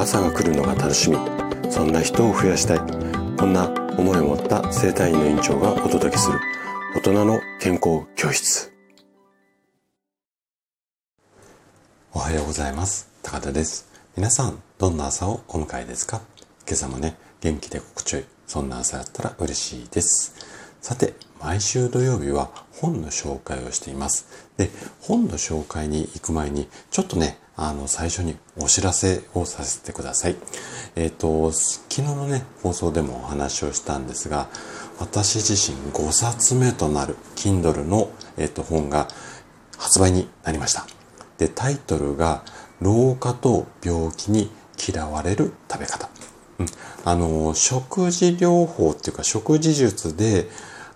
[0.00, 1.18] 朝が来るのが楽しみ。
[1.70, 2.78] そんな人を増やしたい。
[3.36, 3.68] こんな
[3.98, 6.40] 思いを持った生体院の院長がお届けする。
[6.96, 8.72] 大人の健康教室。
[12.14, 13.10] おはようございます。
[13.22, 13.90] 高田です。
[14.16, 16.22] 皆さんどんな朝をお迎えですか？
[16.66, 18.24] 今朝もね元気で心地よい。
[18.46, 20.34] そんな朝だったら嬉しいです。
[20.80, 22.50] さて毎週土曜日は
[22.80, 24.26] 本の紹介をしています
[24.56, 24.70] で
[25.00, 30.36] 本の紹介に行く前にちょっとねあの、最初にお知らせをさせてください。
[30.96, 34.48] えっ、ー、と、昨日のね、放送でもお話をしたんですが、
[34.98, 39.08] 私自身5冊目となる Kindle の、えっ、ー、と、本が
[39.76, 40.86] 発売になりました。
[41.36, 42.44] で、タイトルが、
[42.80, 46.08] 老化と病気に嫌われる食べ方。
[46.60, 46.66] うん、
[47.04, 50.48] あの、食事療法っていうか食事術で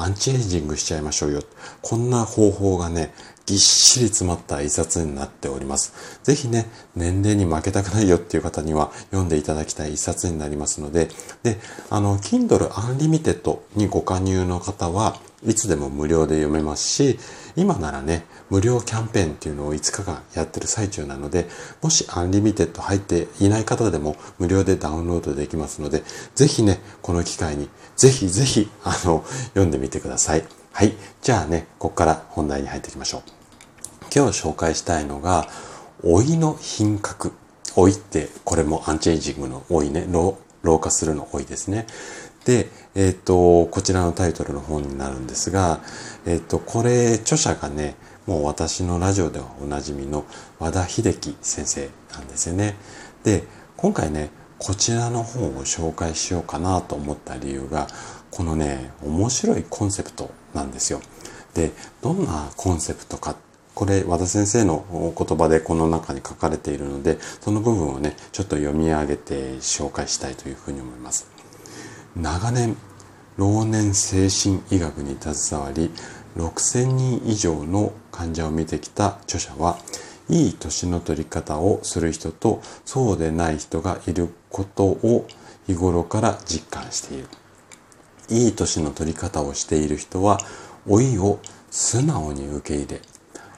[0.00, 1.42] アンチエイジングしちゃいましょうよ。
[1.82, 3.12] こんな方法がね、
[3.50, 6.20] ぎっしり詰まった一冊になっております。
[6.22, 11.08] ぜひね、年齢に負けたくないよっていう方には読んでいただきたい一冊になりますので、
[11.42, 11.58] で、
[11.90, 17.18] あの、Kindle Unlimited にご加入の方はいつでも無料で読めますし、
[17.56, 21.48] 今ならね、無料キャンペーンっていうのを5日間やってる最中なので、
[21.82, 26.04] もし Unlimited 入っていない方でも無料でダウンロードできますので、
[26.36, 30.44] ぜひね、この機会に、ぜひぜひ、あの、読んでみてください。
[30.70, 30.94] はい。
[31.20, 33.39] じゃあね、ここから本題に入っていきましょう。
[34.14, 35.46] 今日紹介したいのが、
[36.02, 37.32] 老いの品格。
[37.76, 41.86] 老いって、これもアンチエイジングの老いね、老老化するの老いですね。
[42.44, 45.80] で、えっ、ー、と、こちらのタイトルの本になるんですが、
[46.26, 47.94] えっ、ー、と、これ、著者がね、
[48.26, 50.24] もう私のラジオではおなじみの
[50.58, 52.76] 和田秀樹先生なんですよね。
[53.24, 53.44] で、
[53.76, 57.86] 今回ね、こちらの本を紹介しようかなと思った理由が、
[58.30, 61.00] このね、面白いコンセプトなんですよ。
[61.54, 61.72] で、
[62.02, 63.36] どんなコンセプトか
[63.74, 71.28] これ和田先生の言葉でこの中に書かれているのでその部分をねちょっと読み上げて紹介したいというふうに思います。
[72.16, 72.76] 長年
[73.36, 75.90] 老年精神医学に携わり
[76.36, 79.78] 6000人以上の患者を見てきた著者は
[80.28, 85.26] いい年の取り方をする人とそうでない人がいることを
[85.66, 87.28] 日頃から実感している。
[88.28, 90.38] いい年の取り方をしている人は
[90.86, 93.00] 老いを素直に受け入れ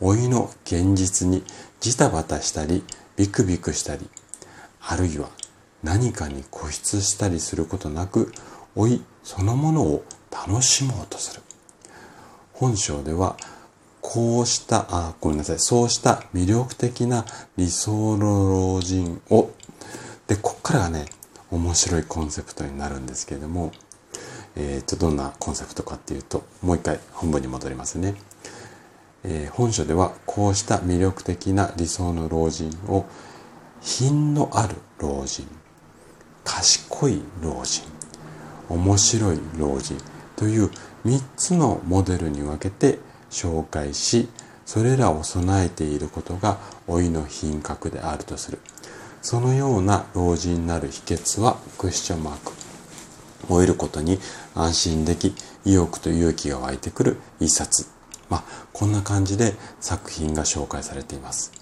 [0.00, 1.42] 老いの現実に
[1.80, 2.82] ジタバタしたり
[3.16, 4.08] ビクビクしたり
[4.80, 5.28] あるいは
[5.82, 8.32] 何かに固執したりすることなく
[8.74, 11.42] 老いそのものを楽しもうとする
[12.52, 13.36] 本章では
[14.00, 17.24] こうしたあごめんなさいそうした魅力的な
[17.56, 19.50] 理想の老人を
[20.26, 21.06] でこっからがね
[21.50, 23.72] 面白いコンセプトになるんですけれども
[24.56, 28.14] えっ、ー、とどんなコンセプトかっていうともう一回本文に戻りますね。
[29.24, 33.06] えー、本書ではこうした魅力的な理想の老人を
[33.80, 35.46] 品のある老人
[36.44, 37.84] 賢い老人
[38.68, 39.96] 面白い老人
[40.36, 40.70] という
[41.04, 42.98] 3つのモデルに分けて
[43.30, 44.28] 紹介し
[44.64, 48.58] それらを備えていることが老いの品格であるとする。
[49.22, 52.52] そのような老人になる秘訣はクエスチョンマーク。
[53.48, 54.18] 老いることに
[54.54, 55.34] 安心でき
[55.64, 57.95] 意欲と勇気が湧いてくる一冊。
[58.28, 61.52] まあ、こんな感じで作品が紹介されています。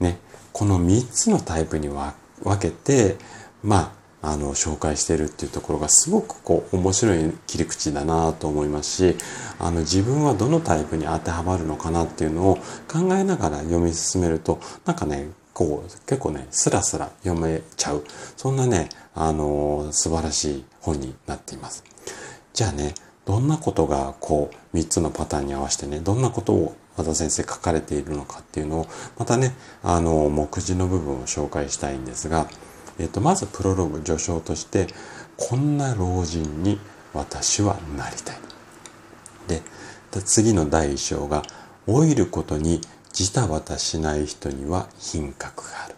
[0.00, 0.18] ね、
[0.52, 2.12] この3つのタイプに分
[2.60, 3.16] けて、
[3.62, 9.16] まあ、あの、紹介しているっていうところがすごくこう、面白い切り口だなと思いますし、
[9.60, 12.56] あの、自分はどのタイプに当てはまるのかなっていうのを
[12.90, 18.04] 考えながら読み進めると、なんかね、こう、結構ね、スラスラ読めちゃう。
[18.36, 21.84] そんなね、あの、素晴らしい本になっています。
[22.52, 22.94] じゃあね、
[23.28, 28.86] どんなことがこう3つのパターンに合わせてね、どんなことを和田先生書かれているのかっていうのを、
[29.18, 29.52] またね、
[29.82, 32.48] あの、目次の部分を紹介したいんですが、
[32.98, 34.86] えっと、まずプロローグ序章として、
[35.36, 36.80] こんな老人に
[37.12, 38.36] 私はなりたい。
[39.46, 39.60] で、
[40.22, 41.42] 次の第一章が、
[41.86, 42.80] 老いることに
[43.12, 45.94] ジタバタしない人には品格がある。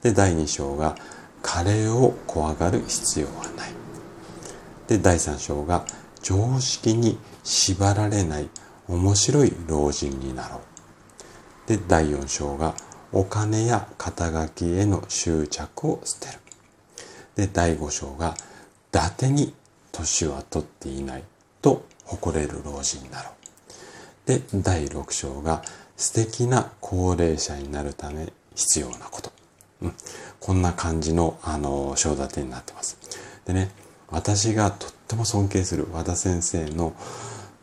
[0.00, 0.96] で、第二章が、
[1.42, 3.72] 加齢を怖がる必要はない。
[4.88, 5.84] で、第三章が、
[6.26, 8.48] 常識に縛られない
[8.88, 11.68] 面白い老人になろう。
[11.68, 12.74] で、第4章が
[13.12, 16.40] お金や肩書きへの執着を捨てる。
[17.36, 18.40] で、第5章が伊
[18.90, 19.54] 達に
[19.92, 21.22] 年は取っていない
[21.62, 24.28] と誇れる老人になろう。
[24.28, 25.62] で、第6章が
[25.96, 29.30] 素敵な高齢者になるため必要なこと。
[29.80, 29.94] うん、
[30.40, 32.98] こんな感じの、あの、章立てになってます。
[33.44, 33.70] でね、
[34.08, 36.94] 私がとも尊敬する和田先生の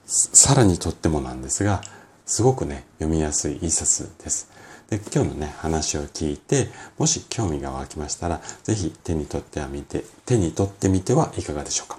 [0.06, 1.82] さらにとってもなんですが
[2.26, 4.50] すごくね読みやすい一冊です。
[4.90, 6.70] で今日のね、話を聞いて、
[7.00, 11.98] もし興味が湧きましたら、ぜひ手に取ってはみて、手に取ってみてはいかがでしょうか？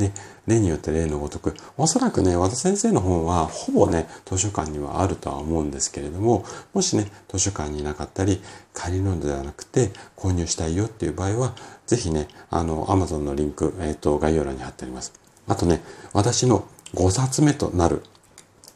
[0.00, 0.12] で、
[0.46, 8.42] 例によって例のごとく、おそらくね、和田先生の本はほぼね、図書館にはあるとは思うんですけれども、もしね、図書館になかったり、
[8.72, 11.54] 借りるのではなくて、購入したいよっていう場合は、
[11.86, 15.12] ぜひね、あの、Amazon のリンク、えっ、ー、と、概要欄に貼ってあります。
[15.46, 15.82] あとね、
[16.12, 18.02] 私の5冊目となる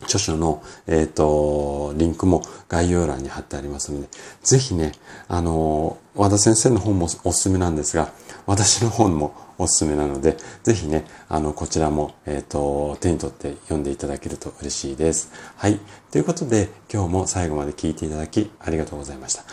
[0.04, 4.08] 著書の、えっ、ー、と、リンクも概要欄に貼ってありますので、
[4.42, 4.92] ぜひね、
[5.28, 8.12] あの、和田先生の本もおすすめなんですが、
[8.46, 15.32] 私の本もおすすめなので、ぜひね、あの、こちらも、えっ、ー、と、手に取って読んでいただけると嬉しいです。
[15.56, 15.78] はい。
[16.10, 19.44] ということで、今日も最後まで聞いていただき、ありがとうございました。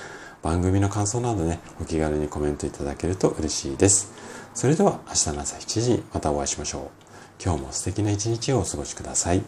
[0.42, 4.12] 番組の感想などね、お気軽にコメントいただけると嬉しいです。
[4.53, 6.81] それでは、明日の朝7時にまたお会いしましょう。
[7.44, 9.42] 今日も素敵な一日をお過ごしください。